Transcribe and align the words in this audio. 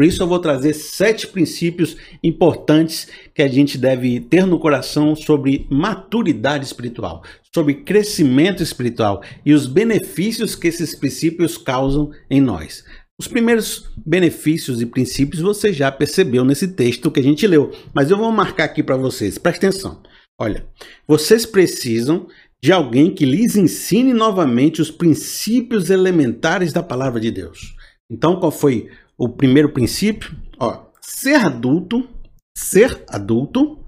Por 0.00 0.06
isso 0.06 0.22
eu 0.22 0.26
vou 0.26 0.38
trazer 0.38 0.72
sete 0.72 1.26
princípios 1.26 1.94
importantes 2.24 3.06
que 3.34 3.42
a 3.42 3.48
gente 3.48 3.76
deve 3.76 4.18
ter 4.18 4.46
no 4.46 4.58
coração 4.58 5.14
sobre 5.14 5.66
maturidade 5.68 6.64
espiritual, 6.64 7.22
sobre 7.54 7.74
crescimento 7.74 8.62
espiritual 8.62 9.22
e 9.44 9.52
os 9.52 9.66
benefícios 9.66 10.54
que 10.56 10.68
esses 10.68 10.94
princípios 10.94 11.58
causam 11.58 12.12
em 12.30 12.40
nós. 12.40 12.82
Os 13.20 13.28
primeiros 13.28 13.92
benefícios 14.06 14.80
e 14.80 14.86
princípios 14.86 15.42
você 15.42 15.70
já 15.70 15.92
percebeu 15.92 16.46
nesse 16.46 16.68
texto 16.68 17.10
que 17.10 17.20
a 17.20 17.22
gente 17.22 17.46
leu, 17.46 17.70
mas 17.92 18.10
eu 18.10 18.16
vou 18.16 18.32
marcar 18.32 18.64
aqui 18.64 18.82
para 18.82 18.96
vocês. 18.96 19.36
Presta 19.36 19.66
atenção. 19.66 20.02
Olha, 20.40 20.64
vocês 21.06 21.44
precisam 21.44 22.26
de 22.58 22.72
alguém 22.72 23.12
que 23.12 23.26
lhes 23.26 23.54
ensine 23.54 24.14
novamente 24.14 24.80
os 24.80 24.90
princípios 24.90 25.90
elementares 25.90 26.72
da 26.72 26.82
palavra 26.82 27.20
de 27.20 27.30
Deus. 27.30 27.74
Então, 28.10 28.40
qual 28.40 28.50
foi 28.50 28.88
o 29.20 29.28
primeiro 29.28 29.68
princípio, 29.68 30.34
ó, 30.58 30.86
ser 30.98 31.34
adulto, 31.34 32.08
ser 32.56 33.04
adulto 33.06 33.78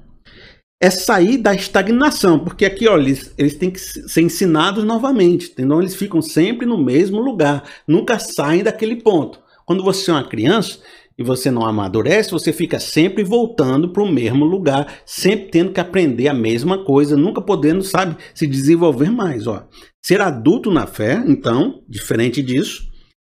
é 0.79 0.91
sair 0.91 1.39
da 1.39 1.55
estagnação, 1.55 2.39
porque 2.39 2.67
aqui, 2.67 2.87
ó, 2.87 2.99
eles, 2.99 3.33
eles 3.39 3.55
têm 3.55 3.71
que 3.71 3.81
ser 3.81 4.21
ensinados 4.21 4.85
novamente, 4.85 5.51
então 5.57 5.81
eles 5.81 5.95
ficam 5.95 6.21
sempre 6.21 6.67
no 6.67 6.77
mesmo 6.77 7.19
lugar, 7.19 7.65
nunca 7.89 8.19
saem 8.19 8.63
daquele 8.63 8.97
ponto. 8.97 9.41
Quando 9.65 9.83
você 9.83 10.11
é 10.11 10.15
uma 10.15 10.29
criança 10.29 10.81
e 11.17 11.23
você 11.23 11.51
não 11.51 11.65
amadurece, 11.65 12.31
você 12.31 12.53
fica 12.53 12.79
sempre 12.79 13.25
voltando 13.25 13.91
para 13.91 14.03
o 14.03 14.13
mesmo 14.13 14.45
lugar, 14.45 15.01
sempre 15.07 15.49
tendo 15.51 15.73
que 15.73 15.81
aprender 15.81 16.29
a 16.29 16.35
mesma 16.35 16.85
coisa, 16.85 17.17
nunca 17.17 17.41
podendo, 17.41 17.83
sabe, 17.83 18.19
se 18.35 18.47
desenvolver 18.47 19.11
mais, 19.11 19.47
ó. 19.47 19.67
Ser 20.05 20.21
adulto 20.21 20.71
na 20.71 20.87
fé, 20.87 21.25
então, 21.27 21.83
diferente 21.89 22.43
disso, 22.43 22.83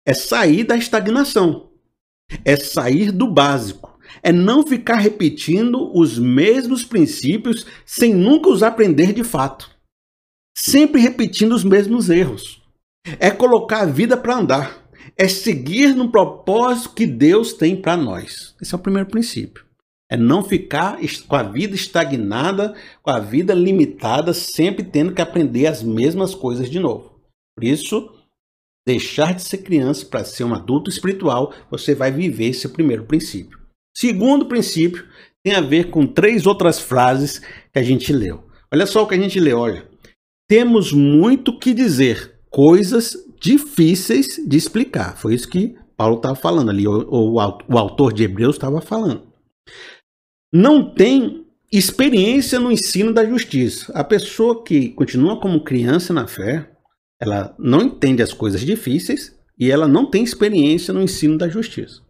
é 0.06 0.14
sair 0.14 0.66
da 0.66 0.76
estagnação 0.76 1.74
é 2.44 2.56
sair 2.56 3.12
do 3.12 3.32
básico, 3.32 3.98
é 4.22 4.32
não 4.32 4.66
ficar 4.66 4.98
repetindo 4.98 5.92
os 5.98 6.18
mesmos 6.18 6.84
princípios 6.84 7.66
sem 7.86 8.14
nunca 8.14 8.50
os 8.50 8.64
aprender 8.64 9.14
de 9.14 9.24
fato. 9.24 9.70
Sempre 10.58 11.02
repetindo 11.02 11.54
os 11.54 11.64
mesmos 11.64 12.10
erros. 12.10 12.62
É 13.20 13.30
colocar 13.30 13.82
a 13.82 13.86
vida 13.86 14.16
para 14.18 14.38
andar. 14.38 14.86
É 15.18 15.28
seguir 15.28 15.96
no 15.96 16.10
propósito 16.10 16.96
que 16.96 17.06
Deus 17.06 17.54
tem 17.54 17.76
para 17.76 17.96
nós. 17.96 18.56
Esse 18.62 18.74
é 18.74 18.78
o 18.78 18.82
primeiro 18.82 19.10
princípio. 19.10 19.64
É 20.10 20.16
não 20.16 20.44
ficar 20.44 20.98
com 21.28 21.36
a 21.36 21.44
vida 21.44 21.76
estagnada, 21.76 22.76
com 23.02 23.10
a 23.10 23.20
vida 23.20 23.54
limitada, 23.54 24.34
sempre 24.34 24.84
tendo 24.84 25.14
que 25.14 25.22
aprender 25.22 25.68
as 25.68 25.84
mesmas 25.84 26.36
coisas 26.36 26.70
de 26.70 26.80
novo. 26.80 27.20
Por 27.56 27.64
isso, 27.64 28.15
deixar 28.86 29.34
de 29.34 29.42
ser 29.42 29.60
criança 29.60 30.06
para 30.06 30.24
ser 30.24 30.44
um 30.44 30.54
adulto 30.54 30.90
espiritual, 30.90 31.54
você 31.72 31.96
vai 31.96 32.12
viver 32.12 32.50
esse 32.50 32.70
primeiro 32.70 33.06
princípio. 33.06 33.60
Segundo 33.96 34.46
princípio 34.46 35.06
tem 35.44 35.54
a 35.54 35.62
ver 35.62 35.90
com 35.90 36.06
três 36.06 36.46
outras 36.46 36.80
frases 36.80 37.40
que 37.40 37.80
a 37.80 37.84
gente 37.84 38.12
leu. 38.12 38.44
Olha 38.74 38.86
só 38.86 39.04
o 39.04 39.08
que 39.08 39.16
a 39.16 39.20
gente 39.20 39.40
leu, 39.40 39.60
olha. 39.60 39.88
Temos 40.48 40.92
muito 40.92 41.58
que 41.58 41.74
dizer, 41.74 42.40
coisas 42.50 43.18
difíceis 43.40 44.40
de 44.46 44.58
explicar. 44.58 45.18
Foi 45.18 45.34
isso 45.34 45.48
que 45.50 45.76
Paulo 45.98 46.18
estava 46.18 46.36
falando 46.36 46.70
ali, 46.70 46.88
ou, 46.88 47.34
o 47.34 47.78
autor 47.78 48.14
de 48.14 48.24
Hebreus 48.24 48.56
estava 48.56 48.82
falando. 48.82 49.28
Não 50.54 50.94
tem 50.94 51.46
experiência 51.72 52.60
no 52.60 52.72
ensino 52.72 53.14
da 53.14 53.26
justiça. 53.26 53.92
A 53.94 54.04
pessoa 54.04 54.64
que 54.64 54.90
continua 54.90 55.40
como 55.40 55.64
criança 55.64 56.14
na 56.14 56.28
fé, 56.28 56.70
ela 57.26 57.56
não 57.58 57.82
entende 57.82 58.22
as 58.22 58.34
coisas 58.34 58.62
difíceis 58.62 59.36
e 59.58 59.72
ela 59.72 59.88
não 59.88 60.06
tem 60.10 60.24
experiência 60.24 60.94
no 60.94 61.02
ensino 61.02 61.38
da 61.38 61.48
justiça. 61.48 62.02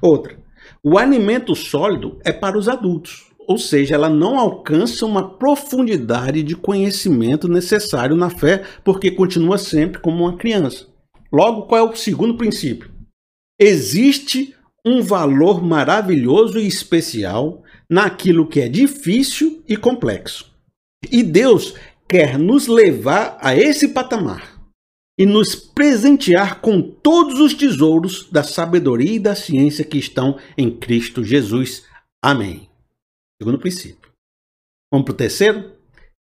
Outra, 0.00 0.38
o 0.82 0.98
alimento 0.98 1.54
sólido 1.54 2.18
é 2.24 2.32
para 2.32 2.58
os 2.58 2.68
adultos, 2.68 3.26
ou 3.46 3.58
seja, 3.58 3.94
ela 3.94 4.08
não 4.08 4.38
alcança 4.38 5.04
uma 5.04 5.36
profundidade 5.36 6.42
de 6.42 6.54
conhecimento 6.54 7.48
necessário 7.48 8.16
na 8.16 8.30
fé, 8.30 8.62
porque 8.84 9.10
continua 9.10 9.58
sempre 9.58 10.00
como 10.00 10.24
uma 10.24 10.36
criança. 10.36 10.86
Logo, 11.32 11.62
qual 11.62 11.86
é 11.86 11.90
o 11.90 11.96
segundo 11.96 12.36
princípio? 12.36 12.90
Existe 13.58 14.54
um 14.84 15.02
valor 15.02 15.62
maravilhoso 15.62 16.58
e 16.58 16.66
especial 16.66 17.62
naquilo 17.88 18.48
que 18.48 18.60
é 18.60 18.68
difícil 18.68 19.62
e 19.68 19.76
complexo. 19.76 20.50
E 21.10 21.22
Deus 21.22 21.74
quer 22.08 22.38
nos 22.38 22.66
levar 22.66 23.36
a 23.40 23.54
esse 23.56 23.88
patamar 23.88 24.49
e 25.18 25.26
nos 25.26 25.54
presentear 25.54 26.60
com 26.60 26.80
todos 26.80 27.40
os 27.40 27.54
tesouros 27.54 28.28
da 28.30 28.42
sabedoria 28.42 29.12
e 29.12 29.18
da 29.18 29.34
ciência 29.34 29.84
que 29.84 29.98
estão 29.98 30.38
em 30.56 30.70
Cristo 30.70 31.22
Jesus. 31.22 31.86
Amém. 32.22 32.68
Segundo 33.40 33.58
princípio. 33.58 34.10
Vamos 34.92 35.04
para 35.04 35.14
o 35.14 35.16
terceiro? 35.16 35.72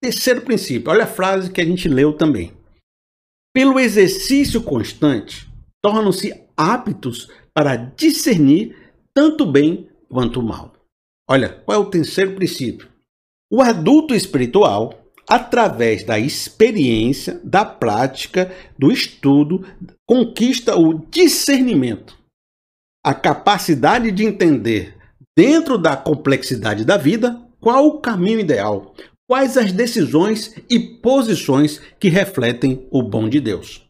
Terceiro 0.02 0.42
princípio. 0.42 0.92
Olha 0.92 1.04
a 1.04 1.08
frase 1.08 1.52
que 1.52 1.62
a 1.62 1.66
gente 1.66 1.88
leu 1.88 2.14
também. 2.14 2.54
Pelo 3.54 3.80
exercício 3.80 4.62
constante, 4.62 5.48
tornam-se 5.82 6.34
aptos 6.58 7.30
para 7.54 7.76
discernir 7.76 8.76
tanto 9.14 9.46
bem 9.46 9.90
quanto 10.10 10.42
mal. 10.42 10.74
Olha, 11.30 11.50
qual 11.50 11.78
é 11.78 11.82
o 11.82 11.90
terceiro 11.90 12.36
princípio? 12.36 12.90
O 13.52 13.62
adulto 13.62 14.14
espiritual 14.14 15.05
através 15.30 16.04
da 16.04 16.20
experiência, 16.20 17.40
da 17.44 17.66
prática, 17.66 18.54
do 18.78 18.92
estudo, 18.92 19.66
conquista 20.08 20.76
o 20.76 21.06
discernimento, 21.10 22.18
a 23.04 23.14
capacidade 23.14 24.12
de 24.12 24.24
entender, 24.24 24.96
dentro 25.38 25.78
da 25.78 25.98
complexidade 25.98 26.86
da 26.86 26.98
vida, 26.98 27.42
qual 27.60 27.88
o 27.88 28.00
caminho 28.00 28.40
ideal, 28.40 28.94
quais 29.28 29.58
as 29.58 29.72
decisões 29.72 30.56
e 30.70 30.80
posições 30.80 31.82
que 32.00 32.10
refletem 32.10 32.88
o 32.92 33.02
bom 33.02 33.28
de 33.28 33.40
Deus. 33.40 33.84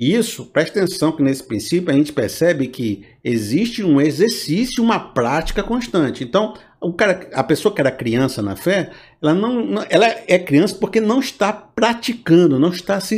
Isso, 0.00 0.46
presta 0.46 0.80
atenção 0.80 1.12
que 1.12 1.22
nesse 1.22 1.42
princípio 1.42 1.90
a 1.90 1.92
gente 1.92 2.10
percebe 2.10 2.68
que 2.68 3.04
existe 3.22 3.84
um 3.84 4.00
exercício, 4.00 4.82
uma 4.82 4.98
prática 4.98 5.62
constante. 5.62 6.24
Então, 6.24 6.54
o 6.80 6.94
cara, 6.94 7.28
a 7.34 7.44
pessoa 7.44 7.74
que 7.74 7.80
era 7.80 7.90
criança 7.90 8.40
na 8.40 8.56
fé, 8.56 8.90
ela 9.20 9.34
não, 9.34 9.84
ela 9.90 10.06
é 10.26 10.38
criança 10.38 10.74
porque 10.74 10.98
não 11.00 11.20
está 11.20 11.52
praticando, 11.52 12.58
não 12.58 12.70
está 12.70 12.98
se 13.00 13.16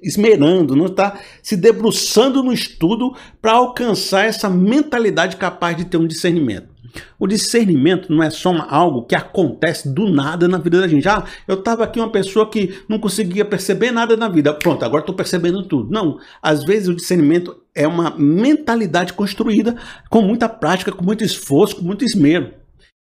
esmerando, 0.00 0.76
não 0.76 0.86
está 0.86 1.18
se 1.42 1.56
debruçando 1.56 2.44
no 2.44 2.52
estudo 2.52 3.12
para 3.40 3.52
alcançar 3.52 4.26
essa 4.26 4.48
mentalidade 4.48 5.36
capaz 5.36 5.76
de 5.76 5.84
ter 5.84 5.96
um 5.96 6.06
discernimento. 6.06 6.70
O 7.18 7.26
discernimento 7.26 8.12
não 8.12 8.22
é 8.22 8.30
só 8.30 8.54
algo 8.68 9.04
que 9.04 9.14
acontece 9.14 9.88
do 9.88 10.08
nada 10.10 10.46
na 10.46 10.58
vida 10.58 10.80
da 10.80 10.86
gente. 10.86 11.08
Ah, 11.08 11.24
eu 11.48 11.54
estava 11.56 11.84
aqui 11.84 11.98
uma 11.98 12.10
pessoa 12.10 12.48
que 12.48 12.78
não 12.88 12.98
conseguia 12.98 13.44
perceber 13.44 13.90
nada 13.90 14.16
na 14.16 14.28
vida. 14.28 14.52
Pronto, 14.52 14.84
agora 14.84 15.02
estou 15.02 15.14
percebendo 15.14 15.62
tudo. 15.66 15.90
Não, 15.90 16.18
às 16.42 16.64
vezes 16.64 16.88
o 16.88 16.94
discernimento 16.94 17.56
é 17.74 17.88
uma 17.88 18.14
mentalidade 18.16 19.14
construída 19.14 19.74
com 20.10 20.20
muita 20.20 20.48
prática, 20.48 20.92
com 20.92 21.04
muito 21.04 21.24
esforço, 21.24 21.76
com 21.76 21.82
muito 21.82 22.04
esmero. 22.04 22.61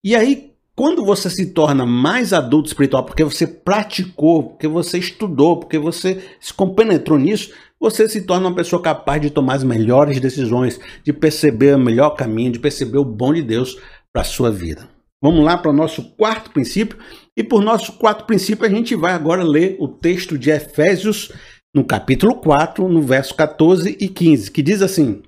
E 0.03 0.15
aí, 0.15 0.51
quando 0.75 1.05
você 1.05 1.29
se 1.29 1.53
torna 1.53 1.85
mais 1.85 2.33
adulto 2.33 2.67
espiritual, 2.67 3.05
porque 3.05 3.23
você 3.23 3.47
praticou, 3.47 4.43
porque 4.43 4.67
você 4.67 4.97
estudou, 4.97 5.57
porque 5.57 5.77
você 5.77 6.21
se 6.41 6.53
compenetrou 6.53 7.17
nisso, 7.17 7.53
você 7.79 8.09
se 8.09 8.23
torna 8.23 8.47
uma 8.47 8.55
pessoa 8.55 8.81
capaz 8.81 9.21
de 9.21 9.29
tomar 9.29 9.53
as 9.55 9.63
melhores 9.63 10.19
decisões, 10.19 10.79
de 11.03 11.13
perceber 11.13 11.75
o 11.75 11.79
melhor 11.79 12.11
caminho, 12.11 12.51
de 12.51 12.59
perceber 12.59 12.97
o 12.97 13.05
bom 13.05 13.33
de 13.33 13.41
Deus 13.41 13.77
para 14.11 14.23
a 14.23 14.25
sua 14.25 14.51
vida. 14.51 14.89
Vamos 15.21 15.45
lá 15.45 15.57
para 15.57 15.71
o 15.71 15.75
nosso 15.75 16.03
quarto 16.17 16.51
princípio. 16.51 16.97
E 17.37 17.41
por 17.41 17.61
nosso 17.61 17.93
quarto 17.93 18.25
princípio, 18.25 18.65
a 18.65 18.69
gente 18.69 18.93
vai 18.93 19.13
agora 19.13 19.41
ler 19.41 19.77
o 19.79 19.87
texto 19.87 20.37
de 20.37 20.49
Efésios, 20.49 21.31
no 21.73 21.85
capítulo 21.85 22.35
4, 22.35 22.89
no 22.89 23.01
verso 23.01 23.33
14 23.33 23.97
e 23.99 24.09
15, 24.09 24.51
que 24.51 24.61
diz 24.61 24.81
assim: 24.81 25.23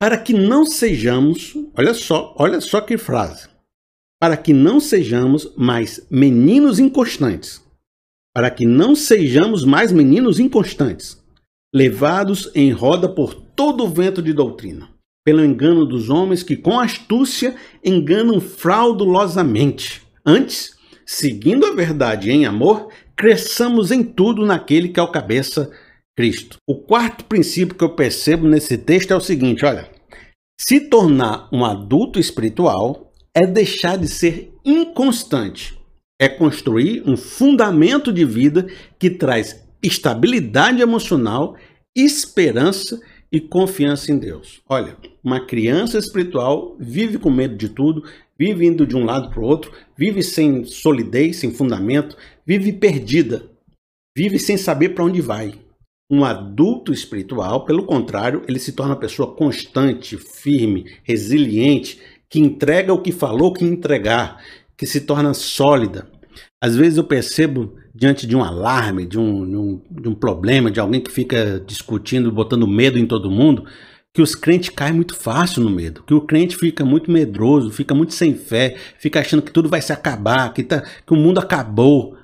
Para 0.00 0.16
que 0.16 0.32
não 0.32 0.64
sejamos, 0.64 1.56
olha 1.76 1.92
só, 1.92 2.32
olha 2.38 2.60
só 2.60 2.80
que 2.80 2.96
frase. 2.96 3.48
Para 4.20 4.36
que 4.36 4.52
não 4.52 4.78
sejamos 4.78 5.52
mais 5.56 6.06
meninos 6.08 6.78
inconstantes, 6.78 7.60
para 8.32 8.48
que 8.48 8.64
não 8.64 8.94
sejamos 8.94 9.64
mais 9.64 9.90
meninos 9.90 10.38
inconstantes, 10.38 11.20
levados 11.74 12.48
em 12.54 12.70
roda 12.70 13.08
por 13.08 13.34
todo 13.34 13.84
o 13.84 13.88
vento 13.88 14.22
de 14.22 14.32
doutrina, 14.32 14.88
pelo 15.24 15.44
engano 15.44 15.84
dos 15.84 16.08
homens 16.08 16.44
que 16.44 16.56
com 16.56 16.78
astúcia 16.78 17.56
enganam 17.84 18.40
fraudulosamente. 18.40 20.02
Antes, 20.24 20.76
seguindo 21.04 21.66
a 21.66 21.74
verdade 21.74 22.30
em 22.30 22.46
amor, 22.46 22.88
cresçamos 23.16 23.90
em 23.90 24.04
tudo 24.04 24.46
naquele 24.46 24.90
que 24.90 25.00
é 25.00 25.02
o 25.02 25.10
cabeça, 25.10 25.72
Cristo. 26.18 26.56
O 26.66 26.74
quarto 26.74 27.24
princípio 27.26 27.76
que 27.76 27.84
eu 27.84 27.94
percebo 27.94 28.48
nesse 28.48 28.76
texto 28.76 29.12
é 29.12 29.16
o 29.16 29.20
seguinte, 29.20 29.64
olha, 29.64 29.88
se 30.60 30.80
tornar 30.80 31.48
um 31.52 31.64
adulto 31.64 32.18
espiritual 32.18 33.12
é 33.32 33.46
deixar 33.46 33.96
de 33.96 34.08
ser 34.08 34.52
inconstante 34.64 35.78
é 36.20 36.28
construir 36.28 37.02
um 37.06 37.16
fundamento 37.16 38.12
de 38.12 38.24
vida 38.24 38.66
que 38.98 39.08
traz 39.08 39.64
estabilidade 39.80 40.82
emocional, 40.82 41.56
esperança 41.96 43.00
e 43.30 43.40
confiança 43.40 44.10
em 44.10 44.18
Deus. 44.18 44.60
Olha, 44.68 44.96
uma 45.22 45.46
criança 45.46 45.98
espiritual 45.98 46.76
vive 46.80 47.18
com 47.18 47.30
medo 47.30 47.56
de 47.56 47.68
tudo, 47.68 48.02
vive 48.36 48.66
indo 48.66 48.84
de 48.84 48.96
um 48.96 49.04
lado 49.04 49.30
para 49.30 49.40
o 49.40 49.44
outro, 49.44 49.72
vive 49.96 50.22
sem 50.22 50.64
solidez, 50.64 51.36
sem 51.36 51.52
fundamento, 51.52 52.16
vive 52.44 52.72
perdida, 52.72 53.48
vive 54.16 54.40
sem 54.40 54.56
saber 54.56 54.90
para 54.90 55.04
onde 55.04 55.20
vai. 55.20 55.54
Um 56.10 56.24
adulto 56.24 56.90
espiritual, 56.92 57.66
pelo 57.66 57.84
contrário, 57.84 58.42
ele 58.48 58.58
se 58.58 58.72
torna 58.72 58.94
uma 58.94 59.00
pessoa 59.00 59.34
constante, 59.34 60.16
firme, 60.16 60.86
resiliente, 61.02 62.00
que 62.30 62.40
entrega 62.40 62.94
o 62.94 63.02
que 63.02 63.12
falou 63.12 63.52
que 63.52 63.64
entregar, 63.64 64.42
que 64.74 64.86
se 64.86 65.02
torna 65.02 65.34
sólida. 65.34 66.10
Às 66.60 66.74
vezes 66.74 66.96
eu 66.96 67.04
percebo, 67.04 67.74
diante 67.94 68.26
de 68.26 68.34
um 68.34 68.42
alarme, 68.42 69.06
de 69.06 69.18
um, 69.18 69.48
de 69.48 69.56
um, 69.56 69.80
de 69.90 70.08
um 70.08 70.14
problema, 70.14 70.70
de 70.70 70.80
alguém 70.80 71.00
que 71.00 71.10
fica 71.10 71.62
discutindo, 71.66 72.32
botando 72.32 72.66
medo 72.66 72.98
em 72.98 73.06
todo 73.06 73.30
mundo, 73.30 73.64
que 74.12 74.22
os 74.22 74.34
crentes 74.34 74.70
caem 74.70 74.94
muito 74.94 75.14
fácil 75.14 75.62
no 75.62 75.70
medo, 75.70 76.02
que 76.02 76.14
o 76.14 76.22
crente 76.22 76.56
fica 76.56 76.84
muito 76.84 77.10
medroso, 77.10 77.70
fica 77.70 77.94
muito 77.94 78.14
sem 78.14 78.34
fé, 78.34 78.76
fica 78.98 79.20
achando 79.20 79.42
que 79.42 79.52
tudo 79.52 79.68
vai 79.68 79.80
se 79.80 79.92
acabar, 79.92 80.52
que, 80.52 80.64
tá, 80.64 80.80
que 80.80 81.12
o 81.12 81.16
mundo 81.16 81.38
acabou. 81.38 82.16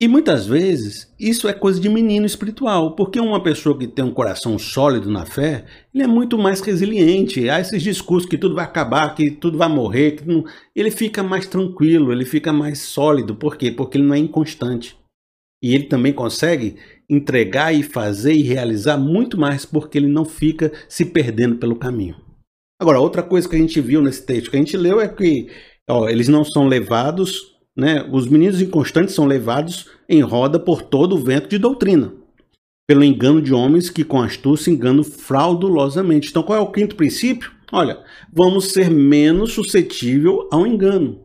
E 0.00 0.06
muitas 0.06 0.46
vezes 0.46 1.12
isso 1.18 1.48
é 1.48 1.52
coisa 1.52 1.80
de 1.80 1.88
menino 1.88 2.24
espiritual, 2.24 2.94
porque 2.94 3.18
uma 3.18 3.42
pessoa 3.42 3.76
que 3.76 3.88
tem 3.88 4.04
um 4.04 4.14
coração 4.14 4.56
sólido 4.56 5.10
na 5.10 5.26
fé, 5.26 5.64
ele 5.92 6.04
é 6.04 6.06
muito 6.06 6.38
mais 6.38 6.60
resiliente. 6.60 7.50
Há 7.50 7.58
esses 7.58 7.82
discursos 7.82 8.28
que 8.28 8.38
tudo 8.38 8.54
vai 8.54 8.64
acabar, 8.64 9.12
que 9.16 9.28
tudo 9.28 9.58
vai 9.58 9.68
morrer, 9.68 10.12
que 10.12 10.28
não... 10.28 10.44
ele 10.74 10.92
fica 10.92 11.20
mais 11.20 11.48
tranquilo, 11.48 12.12
ele 12.12 12.24
fica 12.24 12.52
mais 12.52 12.78
sólido. 12.78 13.34
Por 13.34 13.56
quê? 13.56 13.72
Porque 13.72 13.98
ele 13.98 14.06
não 14.06 14.14
é 14.14 14.18
inconstante. 14.18 14.96
E 15.60 15.74
ele 15.74 15.84
também 15.84 16.12
consegue 16.12 16.76
entregar 17.10 17.74
e 17.74 17.82
fazer 17.82 18.34
e 18.34 18.42
realizar 18.42 18.96
muito 18.96 19.36
mais 19.36 19.66
porque 19.66 19.98
ele 19.98 20.06
não 20.06 20.24
fica 20.24 20.70
se 20.88 21.06
perdendo 21.06 21.56
pelo 21.56 21.74
caminho. 21.74 22.14
Agora, 22.80 23.00
outra 23.00 23.24
coisa 23.24 23.48
que 23.48 23.56
a 23.56 23.58
gente 23.58 23.80
viu 23.80 24.00
nesse 24.00 24.24
texto 24.24 24.50
que 24.50 24.56
a 24.56 24.60
gente 24.60 24.76
leu 24.76 25.00
é 25.00 25.08
que 25.08 25.48
ó, 25.90 26.08
eles 26.08 26.28
não 26.28 26.44
são 26.44 26.68
levados 26.68 27.57
né, 27.78 28.04
os 28.10 28.26
meninos 28.26 28.60
inconstantes 28.60 29.14
são 29.14 29.24
levados 29.24 29.88
em 30.08 30.20
roda 30.20 30.58
por 30.58 30.82
todo 30.82 31.14
o 31.14 31.18
vento 31.18 31.48
de 31.48 31.58
doutrina, 31.58 32.12
pelo 32.88 33.04
engano 33.04 33.40
de 33.40 33.54
homens 33.54 33.88
que 33.88 34.02
com 34.02 34.20
astúcia 34.20 34.72
enganam 34.72 35.04
fraudulosamente. 35.04 36.28
Então, 36.28 36.42
qual 36.42 36.58
é 36.58 36.60
o 36.60 36.72
quinto 36.72 36.96
princípio? 36.96 37.52
Olha, 37.70 38.02
vamos 38.32 38.72
ser 38.72 38.90
menos 38.90 39.52
suscetível 39.52 40.48
ao 40.50 40.66
engano, 40.66 41.20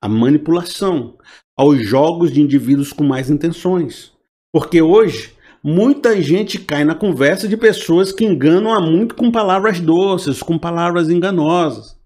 à 0.00 0.08
manipulação, 0.08 1.16
aos 1.56 1.84
jogos 1.84 2.30
de 2.30 2.40
indivíduos 2.40 2.92
com 2.92 3.02
mais 3.02 3.28
intenções. 3.28 4.12
Porque 4.52 4.80
hoje 4.80 5.32
muita 5.64 6.22
gente 6.22 6.60
cai 6.60 6.84
na 6.84 6.94
conversa 6.94 7.48
de 7.48 7.56
pessoas 7.56 8.12
que 8.12 8.24
enganam 8.24 8.72
a 8.72 8.80
muito 8.80 9.16
com 9.16 9.32
palavras 9.32 9.80
doces, 9.80 10.44
com 10.44 10.56
palavras 10.56 11.10
enganosas. 11.10 11.98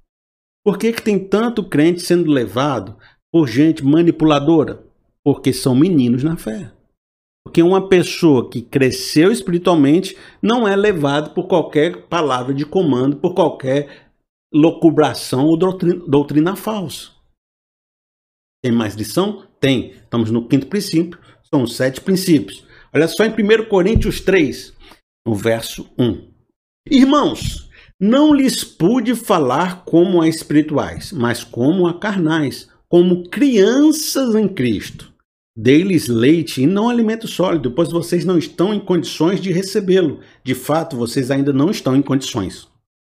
Por 0.65 0.79
que, 0.79 0.93
que 0.93 1.03
tem 1.03 1.19
tanto 1.19 1.63
crente 1.65 2.01
sendo 2.01 2.31
levado 2.31 2.97
por 3.33 3.49
gente 3.49 3.83
manipuladora? 3.83 4.85
Porque 5.25 5.53
são 5.53 5.75
meninos 5.75 6.23
na 6.23 6.37
fé. 6.37 6.71
Porque 7.45 7.63
uma 7.63 7.89
pessoa 7.89 8.49
que 8.51 8.61
cresceu 8.61 9.33
espiritualmente 9.33 10.17
não 10.41 10.69
é 10.69 10.77
levada 10.77 11.31
por 11.31 11.49
qualquer 11.49 12.07
palavra 12.07 12.55
de 12.55 12.65
comando, 12.65 13.17
por 13.17 13.35
qualquer 13.35 14.11
locubração 14.53 15.47
ou 15.47 15.57
doutrina, 15.57 16.05
doutrina 16.07 16.55
falsa. 16.55 17.11
Tem 18.63 18.71
mais 18.71 18.95
lição? 18.95 19.45
Tem. 19.59 19.93
Estamos 19.93 20.31
no 20.31 20.47
quinto 20.47 20.67
princípio. 20.67 21.19
São 21.43 21.63
os 21.65 21.75
sete 21.75 22.01
princípios. 22.01 22.65
Olha 22.95 23.09
só 23.09 23.25
em 23.25 23.31
1 23.31 23.69
Coríntios 23.69 24.21
3, 24.21 24.73
no 25.27 25.35
verso 25.35 25.91
1. 25.99 26.31
Irmãos, 26.91 27.71
não 27.99 28.35
lhes 28.35 28.63
pude 28.63 29.15
falar 29.15 29.85
como 29.85 30.21
a 30.21 30.29
espirituais, 30.29 31.11
mas 31.13 31.43
como 31.43 31.87
a 31.87 31.99
carnais, 31.99 32.69
como 32.93 33.27
crianças 33.31 34.35
em 34.35 34.47
Cristo. 34.47 35.15
Dei-lhes 35.57 36.09
leite 36.09 36.61
e 36.61 36.67
não 36.67 36.91
alimento 36.91 37.27
sólido, 37.27 37.71
pois 37.71 37.91
vocês 37.91 38.23
não 38.23 38.37
estão 38.37 38.75
em 38.75 38.79
condições 38.79 39.41
de 39.41 39.51
recebê-lo. 39.51 40.21
De 40.45 40.55
fato, 40.55 40.95
vocês 40.95 41.31
ainda 41.31 41.55
não 41.55 41.71
estão 41.71 41.97
em 41.97 42.03
condições. 42.03 42.69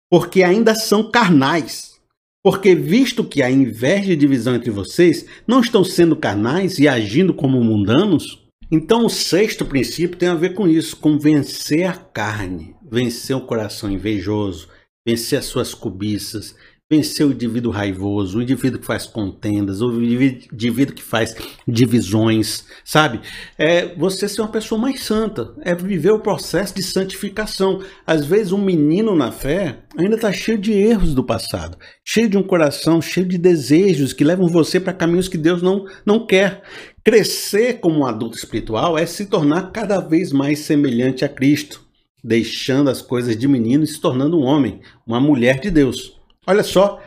Porque 0.09 0.41
ainda 0.41 0.73
são 0.73 1.11
carnais. 1.11 2.01
Porque, 2.43 2.73
visto 2.73 3.23
que 3.23 3.43
há 3.43 3.51
inveja 3.51 4.13
e 4.13 4.15
divisão 4.15 4.55
entre 4.55 4.71
vocês, 4.71 5.27
não 5.45 5.59
estão 5.59 5.83
sendo 5.83 6.15
carnais 6.15 6.79
e 6.79 6.87
agindo 6.87 7.31
como 7.31 7.63
mundanos? 7.63 8.47
Então, 8.71 9.05
o 9.05 9.09
sexto 9.11 9.63
princípio 9.63 10.17
tem 10.17 10.29
a 10.29 10.33
ver 10.33 10.55
com 10.55 10.67
isso, 10.67 10.97
com 10.97 11.19
vencer 11.19 11.87
a 11.87 11.93
carne, 11.93 12.75
vencer 12.81 13.35
o 13.35 13.45
coração 13.45 13.91
invejoso, 13.91 14.69
vencer 15.05 15.37
as 15.37 15.45
suas 15.45 15.75
cobiças, 15.75 16.55
vencer 16.89 17.25
o 17.25 17.33
indivíduo 17.33 17.69
raivoso, 17.69 18.39
o 18.39 18.41
indivíduo 18.41 18.79
que 18.79 18.85
faz 18.85 19.05
contendas, 19.05 19.81
o 19.81 19.91
indivíduo 20.01 20.95
que 20.95 21.03
faz 21.03 21.35
divisões, 21.67 22.63
sabe? 22.85 23.19
É 23.57 23.93
você 23.95 24.29
ser 24.29 24.39
uma 24.39 24.47
pessoa 24.47 24.79
mais 24.79 25.01
santa, 25.01 25.53
é 25.63 25.75
viver 25.75 26.11
o 26.11 26.19
processo 26.21 26.73
de 26.75 26.81
santificação. 26.81 27.81
Às 28.05 28.25
vezes 28.25 28.53
um 28.53 28.63
menino 28.63 29.13
na 29.17 29.33
fé 29.33 29.79
ainda 29.97 30.15
está 30.15 30.31
cheio 30.31 30.57
de 30.57 30.71
erros 30.71 31.13
do 31.13 31.25
passado, 31.25 31.77
cheio 32.05 32.29
de 32.29 32.37
um 32.37 32.43
coração, 32.43 33.01
cheio 33.01 33.27
de 33.27 33.37
desejos 33.37 34.13
que 34.13 34.23
levam 34.23 34.47
você 34.47 34.79
para 34.79 34.93
caminhos 34.93 35.27
que 35.27 35.37
Deus 35.37 35.61
não, 35.61 35.85
não 36.05 36.25
quer. 36.25 36.63
Crescer 37.03 37.81
como 37.81 37.99
um 37.99 38.05
adulto 38.05 38.37
espiritual 38.37 38.97
é 38.97 39.05
se 39.05 39.25
tornar 39.25 39.73
cada 39.73 39.99
vez 39.99 40.31
mais 40.31 40.59
semelhante 40.59 41.25
a 41.25 41.29
Cristo, 41.29 41.81
deixando 42.23 42.89
as 42.89 43.01
coisas 43.01 43.37
de 43.37 43.45
menino 43.45 43.83
e 43.83 43.87
se 43.87 43.99
tornando 43.99 44.39
um 44.39 44.43
homem, 44.43 44.79
uma 45.05 45.19
mulher 45.19 45.59
de 45.59 45.69
Deus. 45.69 46.16
Olha 46.49 46.63
só, 46.63 47.01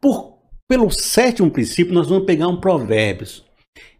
por, 0.00 0.38
pelo 0.68 0.88
sétimo 0.92 1.50
princípio, 1.50 1.92
nós 1.92 2.08
vamos 2.08 2.24
pegar 2.24 2.46
um 2.46 2.60
Provérbios. 2.60 3.44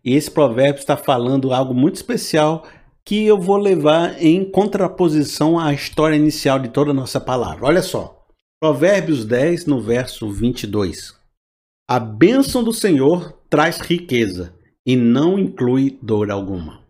E 0.04 0.14
esse 0.14 0.30
provérbio 0.30 0.78
está 0.78 0.96
falando 0.96 1.52
algo 1.52 1.74
muito 1.74 1.96
especial 1.96 2.64
que 3.04 3.26
eu 3.26 3.36
vou 3.36 3.56
levar 3.56 4.22
em 4.22 4.48
contraposição 4.48 5.58
à 5.58 5.72
história 5.74 6.14
inicial 6.14 6.60
de 6.60 6.68
toda 6.68 6.92
a 6.92 6.94
nossa 6.94 7.20
palavra. 7.20 7.66
Olha 7.66 7.82
só, 7.82 8.24
Provérbios 8.62 9.24
10, 9.24 9.66
no 9.66 9.80
verso 9.80 10.30
22. 10.30 11.16
A 11.88 11.98
bênção 11.98 12.62
do 12.62 12.72
Senhor 12.72 13.40
traz 13.50 13.80
riqueza 13.80 14.54
e 14.86 14.94
não 14.94 15.36
inclui 15.36 15.98
dor 16.00 16.30
alguma. 16.30 16.84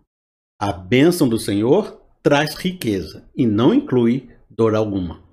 A 0.60 0.70
bênção 0.70 1.26
do 1.26 1.38
Senhor 1.38 1.98
traz 2.22 2.54
riqueza 2.54 3.24
e 3.34 3.46
não 3.46 3.72
inclui 3.72 4.28
dor 4.50 4.74
alguma 4.74 5.25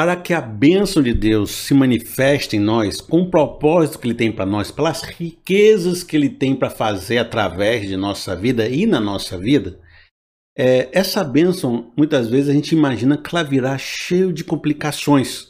para 0.00 0.16
que 0.16 0.32
a 0.32 0.40
bênção 0.40 1.02
de 1.02 1.12
Deus 1.12 1.50
se 1.50 1.74
manifeste 1.74 2.56
em 2.56 2.58
nós 2.58 3.02
com 3.02 3.20
o 3.20 3.30
propósito 3.30 3.98
que 3.98 4.06
Ele 4.06 4.14
tem 4.14 4.32
para 4.32 4.46
nós, 4.46 4.70
pelas 4.70 5.02
riquezas 5.02 6.02
que 6.02 6.16
Ele 6.16 6.30
tem 6.30 6.56
para 6.56 6.70
fazer 6.70 7.18
através 7.18 7.86
de 7.86 7.98
nossa 7.98 8.34
vida 8.34 8.66
e 8.66 8.86
na 8.86 8.98
nossa 8.98 9.36
vida, 9.36 9.78
é, 10.56 10.88
essa 10.90 11.22
bênção, 11.22 11.92
muitas 11.94 12.30
vezes 12.30 12.48
a 12.48 12.54
gente 12.54 12.74
imagina 12.74 13.18
que 13.18 13.28
ela 13.36 13.44
virá 13.44 13.76
cheio 13.76 14.32
de 14.32 14.42
complicações. 14.42 15.48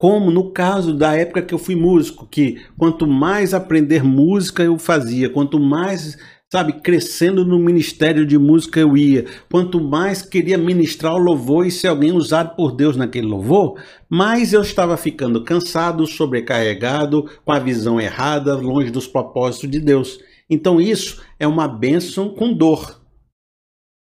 Como 0.00 0.30
no 0.30 0.50
caso 0.50 0.96
da 0.96 1.14
época 1.14 1.42
que 1.42 1.52
eu 1.52 1.58
fui 1.58 1.76
músico, 1.76 2.26
que 2.26 2.58
quanto 2.78 3.06
mais 3.06 3.52
aprender 3.52 4.02
música 4.02 4.62
eu 4.62 4.78
fazia, 4.78 5.28
quanto 5.28 5.60
mais 5.60 6.16
Sabe, 6.52 6.72
crescendo 6.72 7.44
no 7.44 7.60
ministério 7.60 8.26
de 8.26 8.36
música 8.36 8.80
eu 8.80 8.96
ia. 8.96 9.24
Quanto 9.48 9.80
mais 9.80 10.20
queria 10.20 10.58
ministrar 10.58 11.14
o 11.14 11.18
louvor 11.18 11.64
e 11.64 11.70
ser 11.70 11.86
alguém 11.86 12.10
usado 12.10 12.56
por 12.56 12.72
Deus 12.72 12.96
naquele 12.96 13.28
louvor, 13.28 13.80
mais 14.08 14.52
eu 14.52 14.60
estava 14.60 14.96
ficando 14.96 15.44
cansado, 15.44 16.04
sobrecarregado, 16.08 17.30
com 17.44 17.52
a 17.52 17.60
visão 17.60 18.00
errada, 18.00 18.56
longe 18.56 18.90
dos 18.90 19.06
propósitos 19.06 19.70
de 19.70 19.78
Deus. 19.78 20.18
Então 20.50 20.80
isso 20.80 21.22
é 21.38 21.46
uma 21.46 21.68
bênção 21.68 22.30
com 22.30 22.52
dor. 22.52 22.99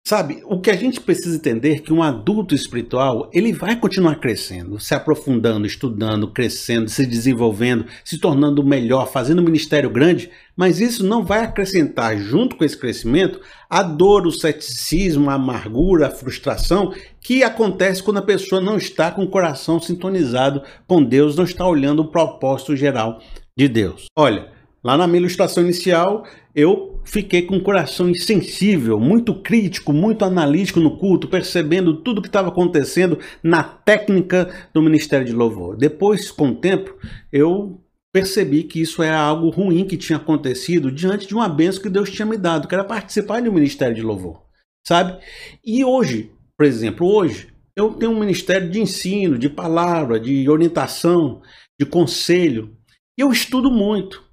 Sabe, 0.09 0.43
o 0.47 0.59
que 0.59 0.71
a 0.71 0.75
gente 0.75 1.03
precisa 1.03 1.37
entender 1.37 1.75
é 1.75 1.79
que 1.81 1.93
um 1.93 2.03
adulto 2.03 2.55
espiritual, 2.55 3.29
ele 3.31 3.53
vai 3.53 3.77
continuar 3.77 4.15
crescendo, 4.15 4.81
se 4.81 4.95
aprofundando, 4.95 5.67
estudando, 5.67 6.33
crescendo, 6.33 6.89
se 6.89 7.05
desenvolvendo, 7.05 7.85
se 8.03 8.17
tornando 8.17 8.65
melhor, 8.65 9.13
fazendo 9.13 9.43
um 9.43 9.45
ministério 9.45 9.91
grande, 9.91 10.31
mas 10.57 10.81
isso 10.81 11.05
não 11.05 11.23
vai 11.23 11.41
acrescentar, 11.41 12.17
junto 12.17 12.57
com 12.57 12.65
esse 12.65 12.79
crescimento, 12.79 13.39
a 13.69 13.83
dor, 13.83 14.27
o 14.27 14.33
ceticismo, 14.33 15.29
a 15.29 15.35
amargura, 15.35 16.07
a 16.07 16.11
frustração 16.11 16.95
que 17.21 17.43
acontece 17.43 18.03
quando 18.03 18.17
a 18.17 18.23
pessoa 18.23 18.63
não 18.63 18.79
está 18.79 19.11
com 19.11 19.25
o 19.25 19.31
coração 19.31 19.79
sintonizado 19.79 20.63
com 20.87 21.05
Deus, 21.05 21.37
não 21.37 21.45
está 21.45 21.67
olhando 21.69 22.01
o 22.01 22.11
propósito 22.11 22.75
geral 22.75 23.21
de 23.55 23.69
Deus. 23.69 24.07
Olha, 24.17 24.57
lá 24.83 24.97
na 24.97 25.07
minha 25.07 25.21
ilustração 25.21 25.63
inicial, 25.63 26.25
eu 26.55 27.01
fiquei 27.05 27.43
com 27.43 27.57
o 27.57 27.63
coração 27.63 28.09
insensível, 28.09 28.99
muito 28.99 29.35
crítico, 29.35 29.93
muito 29.93 30.25
analítico 30.25 30.81
no 30.81 30.99
culto, 30.99 31.29
percebendo 31.29 32.03
tudo 32.03 32.21
que 32.21 32.29
estava 32.29 32.49
acontecendo 32.49 33.19
na 33.43 33.63
técnica 33.63 34.49
do 34.75 34.83
Ministério 34.83 35.27
de 35.27 35.33
Louvor. 35.33 35.77
Depois, 35.77 36.31
com 36.31 36.49
o 36.51 36.55
tempo, 36.57 36.95
eu 37.33 37.81
percebi 38.13 38.63
que 38.65 38.81
isso 38.81 39.03
era 39.03 39.19
algo 39.19 39.51
ruim 39.51 39.87
que 39.87 39.97
tinha 39.97 40.17
acontecido 40.17 40.91
diante 40.91 41.27
de 41.27 41.35
uma 41.35 41.49
benção 41.49 41.83
que 41.83 41.91
Deus 41.91 42.11
tinha 42.11 42.27
me 42.27 42.37
dado, 42.37 42.67
que 42.67 42.75
era 42.75 42.85
participar 42.85 43.43
do 43.43 43.53
Ministério 43.53 43.95
de 43.95 44.03
Louvor, 44.03 44.43
sabe? 44.87 45.19
E 45.65 45.85
hoje, 45.85 46.33
por 46.57 46.67
exemplo, 46.67 47.07
hoje, 47.07 47.49
Eu 47.79 47.95
tenho 47.95 48.11
um 48.11 48.19
ministério 48.19 48.69
de 48.69 48.81
ensino, 48.81 49.39
de 49.39 49.49
palavra, 49.49 50.19
de 50.19 50.51
orientação, 50.51 51.41
de 51.79 51.87
conselho. 51.87 52.77
Eu 53.17 53.31
estudo 53.31 53.71
muito. 53.71 54.28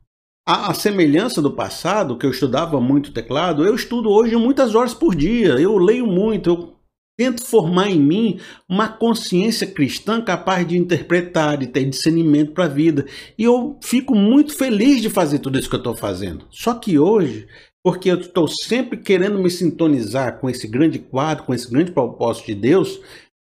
A, 0.47 0.75
semelhança 0.75 1.41
do 1.41 1.51
passado, 1.51 2.15
que 2.17 2.25
eu 2.25 2.29
estudava 2.29 2.79
muito 2.79 3.11
teclado, 3.11 3.65
eu 3.65 3.73
estudo 3.73 4.11
hoje 4.11 4.35
muitas 4.35 4.75
horas 4.75 4.93
por 4.93 5.15
dia. 5.15 5.53
Eu 5.53 5.75
leio 5.77 6.05
muito, 6.05 6.49
eu 6.51 6.75
tento 7.17 7.43
formar 7.43 7.89
em 7.89 7.99
mim 7.99 8.39
uma 8.69 8.87
consciência 8.87 9.65
cristã 9.65 10.21
capaz 10.21 10.67
de 10.67 10.77
interpretar, 10.77 11.57
de 11.57 11.65
ter 11.65 11.83
discernimento 11.85 12.51
para 12.51 12.65
a 12.65 12.69
vida. 12.69 13.07
E 13.35 13.43
eu 13.43 13.79
fico 13.83 14.13
muito 14.13 14.55
feliz 14.55 15.01
de 15.01 15.09
fazer 15.09 15.39
tudo 15.39 15.57
isso 15.57 15.67
que 15.67 15.75
eu 15.75 15.79
estou 15.79 15.95
fazendo. 15.95 16.45
Só 16.51 16.75
que 16.75 16.99
hoje 16.99 17.47
porque 17.83 18.09
eu 18.09 18.19
estou 18.19 18.47
sempre 18.47 18.97
querendo 18.97 19.37
me 19.37 19.49
sintonizar 19.49 20.39
com 20.39 20.49
esse 20.49 20.67
grande 20.67 20.97
quadro, 20.97 21.43
com 21.43 21.53
esse 21.53 21.69
grande 21.69 21.91
propósito 21.91 22.47
de 22.47 22.55
Deus, 22.55 22.99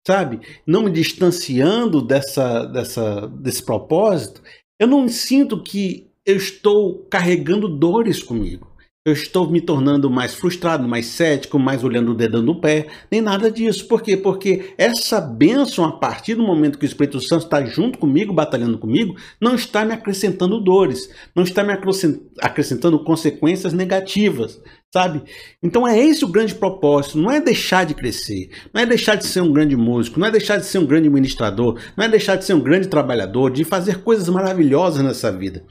sabe? 0.08 0.40
Não 0.66 0.84
me 0.84 0.92
distanciando 0.92 2.02
dessa, 2.02 2.66
dessa, 2.66 3.28
desse 3.28 3.64
propósito, 3.64 4.42
eu 4.80 4.88
não 4.88 5.08
sinto 5.08 5.62
que 5.62 6.12
eu 6.25 6.38
estou 6.38 7.06
carregando 7.10 7.68
dores 7.68 8.22
comigo 8.24 8.74
eu 9.06 9.12
estou 9.12 9.51
me 9.51 9.60
tornando 9.60 10.10
mais 10.10 10.34
frustrado, 10.34 10.88
mais 10.88 11.08
cético, 11.08 11.60
mais 11.60 11.84
olhando 11.84 12.12
o 12.12 12.15
dedo 12.15 12.42
no 12.42 12.62
pé, 12.62 12.88
nem 13.12 13.22
nada 13.22 13.51
disso. 13.51 13.86
Por 13.86 14.01
quê? 14.01 14.15
Porque 14.15 14.74
essa 14.77 15.20
bênção, 15.20 15.84
a 15.84 15.92
partir 15.92 16.36
do 16.36 16.44
momento 16.44 16.80
que 16.80 16.86
o 16.86 16.88
Espírito 16.88 17.20
Santo 17.20 17.44
está 17.44 17.65
junto 17.65 18.00
comigo, 18.00 18.32
batalhando 18.32 18.77
comigo, 18.77 19.18
não 19.42 19.56
está 19.56 19.84
me 19.84 19.92
acrescentando 19.92 20.58
dores, 20.63 21.10
não 21.36 21.44
está 21.44 21.65
me 21.65 21.74
acrescentando 21.74 23.03
consequências 23.03 23.74
negativas, 23.74 24.62
sabe? 24.94 25.24
Então 25.62 25.88
é 25.88 25.98
esse 25.98 26.24
o 26.24 26.28
grande 26.28 26.54
propósito, 26.54 27.18
não 27.18 27.32
é 27.32 27.42
deixar 27.42 27.84
de 27.84 27.96
crescer, 27.96 28.52
não 28.72 28.80
é 28.80 28.86
deixar 28.86 29.16
de 29.16 29.26
ser 29.26 29.42
um 29.42 29.52
grande 29.52 29.76
músico, 29.76 30.20
não 30.20 30.28
é 30.28 30.32
deixar 30.32 30.58
de 30.58 30.68
ser 30.68 30.78
um 30.78 30.86
grande 30.86 31.10
ministrador, 31.10 31.80
não 31.98 32.06
é 32.06 32.08
deixar 32.08 32.36
de 32.36 32.46
ser 32.46 32.54
um 32.54 32.60
grande 32.60 32.88
trabalhador, 32.88 33.50
de 33.50 33.64
fazer 33.64 34.04
coisas 34.04 34.30
maravilhosas 34.30 35.04
nessa 35.04 35.32
vida, 35.32 35.64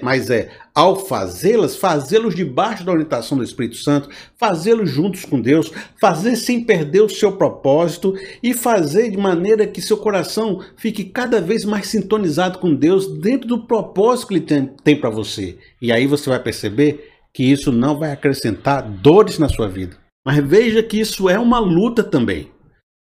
mas 0.00 0.30
é 0.30 0.48
ao 0.74 0.96
fazê-las, 0.96 1.76
fazê-los 1.76 2.34
debaixo 2.34 2.82
da 2.82 2.92
orientação 2.92 3.36
do 3.36 3.44
Espírito 3.44 3.76
Santo, 3.76 4.08
fazê-los 4.38 4.88
juntos 4.88 5.26
com 5.26 5.38
Deus, 5.38 5.70
fazer 6.00 6.34
sem 6.36 6.64
perder 6.64 7.02
o 7.02 7.10
seu 7.10 7.32
propósito 7.32 8.14
e 8.42 8.54
fazer 8.54 9.10
de 9.10 9.18
maneira 9.18 9.66
que 9.66 9.82
seu 9.82 9.98
coração 9.98 10.60
fique 10.78 11.04
cada 11.04 11.42
vez 11.42 11.66
mais 11.66 11.88
sintonizado 11.88 12.58
com 12.58 12.74
Deus 12.74 13.06
dentro 13.18 13.46
do 13.46 13.66
propósito 13.66 14.28
que 14.28 14.34
ele 14.34 14.40
tem, 14.40 14.70
tem 14.82 14.96
para 14.98 15.10
você. 15.10 15.58
E 15.80 15.92
aí 15.92 16.06
você 16.06 16.30
vai 16.30 16.42
perceber 16.42 17.11
que 17.34 17.44
isso 17.44 17.72
não 17.72 17.98
vai 17.98 18.12
acrescentar 18.12 18.82
dores 18.82 19.38
na 19.38 19.48
sua 19.48 19.68
vida. 19.68 19.96
Mas 20.24 20.38
veja 20.44 20.82
que 20.82 21.00
isso 21.00 21.28
é 21.28 21.38
uma 21.38 21.58
luta 21.58 22.04
também. 22.04 22.50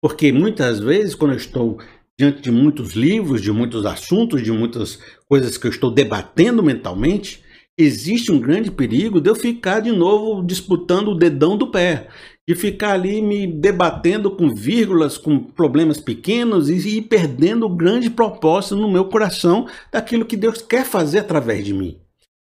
Porque 0.01 0.32
muitas 0.32 0.79
vezes, 0.79 1.15
quando 1.15 1.32
eu 1.32 1.38
estou 1.38 1.79
diante 2.17 2.41
de 2.41 2.51
muitos 2.51 2.94
livros, 2.94 3.41
de 3.41 3.51
muitos 3.51 3.86
assuntos, 3.86 4.41
de 4.41 4.51
muitas 4.51 5.00
coisas 5.27 5.58
que 5.58 5.67
eu 5.67 5.72
estou 5.72 5.91
debatendo 5.91 6.63
mentalmente, 6.63 7.44
existe 7.77 8.32
um 8.32 8.39
grande 8.39 8.72
perigo 8.72 9.20
de 9.20 9.29
eu 9.29 9.36
ficar 9.36 9.82
de 9.82 9.91
novo 9.91 10.46
disputando 10.46 11.10
o 11.10 11.17
dedão 11.17 11.58
do 11.58 11.72
pé, 11.72 12.08
de 12.48 12.55
ficar 12.55 12.94
ali 12.94 13.22
me 13.22 13.48
debatendo 13.48 14.32
com 14.32 14.53
vírgulas, 14.53 15.17
com 15.17 15.39
problemas 15.39 16.00
pequenos 16.00 16.70
e 16.70 17.01
perdendo 17.01 17.65
o 17.65 17.75
grande 17.75 18.10
propósito 18.10 18.75
no 18.75 18.91
meu 18.91 19.05
coração 19.05 19.67
daquilo 19.91 20.25
que 20.25 20.38
Deus 20.38 20.62
quer 20.62 20.86
fazer 20.86 21.20
através 21.20 21.65
de 21.65 21.74
mim. 21.74 22.00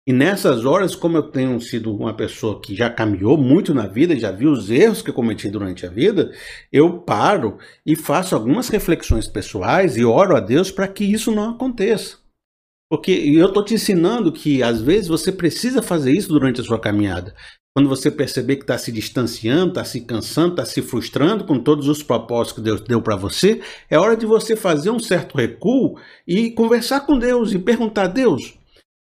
E 0.10 0.12
nessas 0.12 0.66
horas, 0.66 0.96
como 0.96 1.18
eu 1.18 1.22
tenho 1.22 1.62
sido 1.62 1.96
uma 1.96 2.16
pessoa 2.16 2.60
que 2.60 2.74
já 2.74 2.89
caminhou 2.89 3.38
muito 3.38 3.75
na 3.75 3.86
vida, 3.86 4.18
já 4.18 4.32
viu 4.32 4.50
os 4.50 4.72
erros 4.72 5.04
que 5.04 5.12
eu 5.12 5.13
cometi 5.13 5.51
durante 5.51 5.86
a 5.86 5.89
vida, 5.92 6.32
eu 6.74 6.98
paro 6.98 7.60
e 7.86 7.96
faço 7.96 8.34
algumas 8.34 8.70
reflexões 8.70 9.28
pessoais 9.28 9.98
e 9.98 10.04
oro 10.04 10.36
a 10.36 10.39
Deus 10.39 10.72
para 10.72 10.88
que 10.88 11.04
isso 11.04 11.32
não 11.32 11.51
aconteça. 11.51 12.18
Porque 12.89 13.12
eu 13.12 13.50
estou 13.50 13.63
te 13.63 13.75
ensinando 13.75 14.34
que 14.34 14.63
às 14.63 14.82
vezes 14.82 15.08
você 15.08 15.32
precisa 15.32 15.80
fazer 15.80 16.12
isso 16.12 16.30
durante 16.30 16.60
a 16.60 16.63
sua 16.63 16.80
caminhada. 16.80 17.36
Quando 17.72 17.88
você 17.88 18.10
perceber 18.10 18.56
que 18.56 18.63
está 18.63 18.80
se 18.80 18.92
distanciando, 18.92 19.70
está 19.70 19.84
se 19.84 20.01
cansando, 20.01 20.54
está 20.54 20.66
se 20.66 20.82
frustrando 20.82 21.44
com 21.44 21.60
todos 21.60 21.88
os 21.88 22.01
propósitos 22.01 22.54
que 22.54 22.63
Deus 22.63 22.82
deu 22.82 23.00
para 23.00 23.16
você, 23.16 23.62
é 23.88 24.00
hora 24.00 24.18
de 24.18 24.25
você 24.25 24.56
fazer 24.56 24.89
um 24.89 24.98
certo 24.98 25.38
recuo 25.38 26.00
e 26.28 26.50
conversar 26.50 27.01
com 27.01 27.16
Deus 27.16 27.54
e 27.54 27.60
perguntar: 27.60 28.08
Deus, 28.08 28.59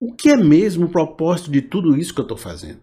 o 0.00 0.12
que 0.14 0.30
é 0.30 0.36
mesmo 0.36 0.86
o 0.86 0.90
propósito 0.90 1.50
de 1.50 1.62
tudo 1.62 1.96
isso 1.96 2.14
que 2.14 2.20
eu 2.20 2.24
estou 2.24 2.36
fazendo? 2.36 2.80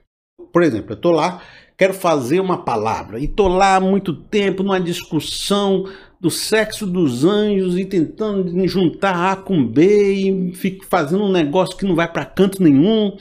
Por 0.51 0.63
exemplo, 0.63 0.91
eu 0.91 0.95
estou 0.95 1.12
lá, 1.12 1.41
quero 1.77 1.93
fazer 1.93 2.39
uma 2.39 2.63
palavra, 2.63 3.19
e 3.19 3.25
estou 3.25 3.48
lá 3.48 3.75
há 3.75 3.79
muito 3.79 4.13
tempo 4.13 4.63
numa 4.63 4.79
discussão 4.79 5.86
do 6.19 6.31
sexo 6.31 6.88
dos 6.88 7.25
anjos 7.25 7.77
e 7.77 7.86
tentando 7.86 8.67
juntar 8.67 9.31
A 9.31 9.36
com 9.36 9.65
B 9.65 10.13
e 10.13 10.55
fico 10.55 10.86
fazendo 10.86 11.24
um 11.24 11.31
negócio 11.31 11.77
que 11.77 11.86
não 11.86 11.95
vai 11.95 12.12
para 12.12 12.25
canto 12.25 12.63
nenhum. 12.63 13.15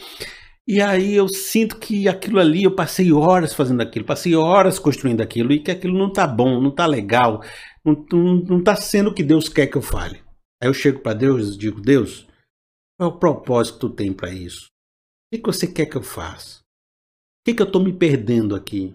E 0.67 0.81
aí 0.81 1.15
eu 1.15 1.29
sinto 1.29 1.77
que 1.77 2.09
aquilo 2.09 2.39
ali, 2.39 2.63
eu 2.65 2.75
passei 2.75 3.13
horas 3.13 3.53
fazendo 3.53 3.83
aquilo, 3.83 4.07
passei 4.07 4.35
horas 4.35 4.79
construindo 4.79 5.21
aquilo 5.21 5.53
e 5.53 5.61
que 5.61 5.71
aquilo 5.71 5.99
não 5.99 6.09
está 6.09 6.27
bom, 6.27 6.61
não 6.61 6.71
está 6.71 6.87
legal, 6.87 7.43
não 7.85 8.59
está 8.59 8.75
sendo 8.75 9.11
o 9.11 9.15
que 9.15 9.23
Deus 9.23 9.49
quer 9.49 9.67
que 9.67 9.77
eu 9.77 9.83
fale. 9.83 10.21
Aí 10.63 10.69
eu 10.69 10.73
chego 10.73 11.01
para 11.01 11.13
Deus 11.13 11.55
e 11.55 11.59
digo, 11.59 11.83
Deus, 11.83 12.27
qual 12.97 13.11
é 13.11 13.13
o 13.13 13.19
propósito 13.19 13.75
que 13.75 13.81
tu 13.81 13.91
tem 13.91 14.13
para 14.13 14.31
isso? 14.31 14.67
O 14.67 15.37
que, 15.37 15.43
que 15.43 15.47
você 15.47 15.67
quer 15.67 15.87
que 15.87 15.97
eu 15.97 16.03
faça? 16.03 16.61
O 16.61 17.45
que, 17.47 17.55
que 17.55 17.63
eu 17.63 17.67
estou 17.67 17.83
me 17.83 17.93
perdendo 17.93 18.55
aqui? 18.55 18.95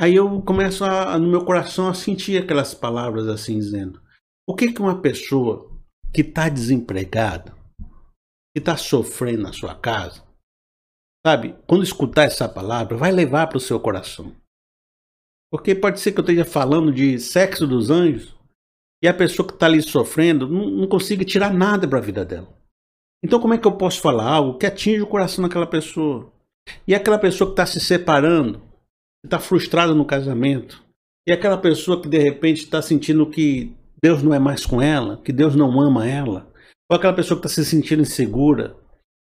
Aí 0.00 0.14
eu 0.14 0.40
começo 0.42 0.84
a, 0.84 1.18
no 1.18 1.28
meu 1.28 1.44
coração 1.44 1.88
a 1.88 1.94
sentir 1.94 2.40
aquelas 2.40 2.74
palavras 2.74 3.26
assim 3.26 3.58
dizendo: 3.58 4.00
o 4.46 4.54
que 4.54 4.72
que 4.72 4.80
uma 4.80 5.00
pessoa 5.00 5.76
que 6.14 6.20
está 6.20 6.48
desempregada, 6.48 7.56
que 8.54 8.58
está 8.58 8.76
sofrendo 8.76 9.42
na 9.42 9.52
sua 9.52 9.74
casa, 9.74 10.22
sabe, 11.26 11.56
quando 11.66 11.82
escutar 11.82 12.24
essa 12.24 12.48
palavra, 12.48 12.96
vai 12.96 13.10
levar 13.10 13.46
para 13.48 13.58
o 13.58 13.60
seu 13.60 13.80
coração? 13.80 14.36
Porque 15.50 15.74
pode 15.74 15.98
ser 15.98 16.12
que 16.12 16.20
eu 16.20 16.22
esteja 16.22 16.44
falando 16.44 16.92
de 16.92 17.18
sexo 17.18 17.66
dos 17.66 17.90
anjos 17.90 18.36
e 19.02 19.08
a 19.08 19.14
pessoa 19.14 19.46
que 19.46 19.54
está 19.54 19.66
ali 19.66 19.80
sofrendo 19.80 20.46
não, 20.46 20.68
não 20.68 20.86
consiga 20.86 21.24
tirar 21.24 21.52
nada 21.52 21.88
para 21.88 21.98
a 21.98 22.02
vida 22.02 22.24
dela. 22.24 22.57
Então, 23.24 23.40
como 23.40 23.54
é 23.54 23.58
que 23.58 23.66
eu 23.66 23.72
posso 23.72 24.00
falar 24.00 24.24
algo 24.24 24.58
que 24.58 24.66
atinge 24.66 25.02
o 25.02 25.06
coração 25.06 25.42
daquela 25.42 25.66
pessoa? 25.66 26.32
E 26.86 26.94
aquela 26.94 27.18
pessoa 27.18 27.48
que 27.48 27.52
está 27.52 27.66
se 27.66 27.80
separando, 27.80 28.58
que 28.58 29.26
está 29.26 29.38
frustrada 29.38 29.94
no 29.94 30.04
casamento, 30.04 30.82
e 31.26 31.32
aquela 31.32 31.58
pessoa 31.58 32.00
que 32.00 32.08
de 32.08 32.18
repente 32.18 32.64
está 32.64 32.80
sentindo 32.80 33.28
que 33.28 33.74
Deus 34.02 34.22
não 34.22 34.32
é 34.32 34.38
mais 34.38 34.64
com 34.64 34.80
ela, 34.80 35.20
que 35.24 35.32
Deus 35.32 35.56
não 35.56 35.80
ama 35.80 36.08
ela, 36.08 36.50
ou 36.90 36.96
aquela 36.96 37.12
pessoa 37.12 37.40
que 37.40 37.46
está 37.46 37.62
se 37.62 37.68
sentindo 37.68 38.02
insegura. 38.02 38.76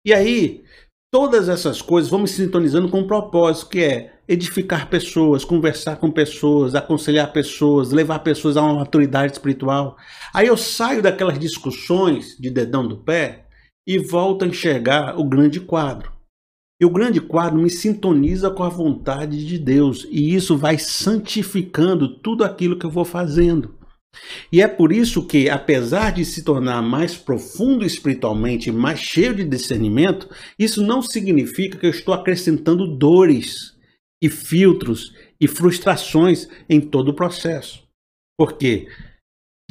E 0.04 0.12
aí, 0.12 0.64
todas 1.12 1.48
essas 1.48 1.80
coisas 1.80 2.10
vão 2.10 2.20
me 2.20 2.28
sintonizando 2.28 2.90
com 2.90 3.00
um 3.00 3.06
propósito, 3.06 3.70
que 3.70 3.82
é 3.82 4.14
edificar 4.26 4.88
pessoas, 4.88 5.44
conversar 5.44 5.96
com 5.96 6.10
pessoas, 6.10 6.74
aconselhar 6.74 7.32
pessoas, 7.32 7.92
levar 7.92 8.18
pessoas 8.20 8.56
a 8.56 8.62
uma 8.62 8.80
maturidade 8.80 9.32
espiritual. 9.32 9.96
Aí 10.32 10.46
eu 10.46 10.56
saio 10.56 11.02
daquelas 11.02 11.38
discussões 11.38 12.36
de 12.38 12.50
dedão 12.50 12.86
do 12.86 12.96
pé 12.96 13.43
e 13.86 13.98
volto 13.98 14.44
a 14.44 14.48
enxergar 14.48 15.18
o 15.18 15.24
grande 15.24 15.60
quadro. 15.60 16.12
E 16.80 16.84
o 16.84 16.90
grande 16.90 17.20
quadro 17.20 17.60
me 17.60 17.70
sintoniza 17.70 18.50
com 18.50 18.62
a 18.62 18.68
vontade 18.68 19.46
de 19.46 19.58
Deus, 19.58 20.06
e 20.10 20.34
isso 20.34 20.56
vai 20.56 20.78
santificando 20.78 22.18
tudo 22.18 22.44
aquilo 22.44 22.78
que 22.78 22.84
eu 22.84 22.90
vou 22.90 23.04
fazendo. 23.04 23.78
E 24.50 24.60
é 24.60 24.68
por 24.68 24.92
isso 24.92 25.26
que, 25.26 25.48
apesar 25.48 26.12
de 26.12 26.24
se 26.24 26.42
tornar 26.42 26.82
mais 26.82 27.16
profundo 27.16 27.84
espiritualmente, 27.84 28.70
mais 28.70 29.00
cheio 29.00 29.34
de 29.34 29.44
discernimento, 29.44 30.28
isso 30.58 30.82
não 30.82 31.02
significa 31.02 31.78
que 31.78 31.86
eu 31.86 31.90
estou 31.90 32.14
acrescentando 32.14 32.96
dores 32.96 33.74
e 34.22 34.28
filtros 34.28 35.12
e 35.40 35.48
frustrações 35.48 36.48
em 36.68 36.80
todo 36.80 37.08
o 37.08 37.14
processo. 37.14 37.82
Porque 38.38 38.88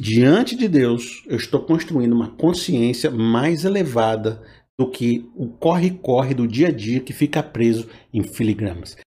Diante 0.00 0.56
de 0.56 0.66
Deus, 0.66 1.22
eu 1.26 1.36
estou 1.36 1.60
construindo 1.60 2.14
uma 2.14 2.28
consciência 2.28 3.12
mais 3.12 3.64
elevada 3.64 4.42
do 4.76 4.90
que 4.90 5.30
o 5.36 5.48
corre-corre 5.48 6.34
do 6.34 6.48
dia 6.48 6.68
a 6.68 6.72
dia 6.72 6.98
que 6.98 7.12
fica 7.12 7.40
preso 7.44 7.88
em 8.12 8.24
filigramas. 8.24 8.96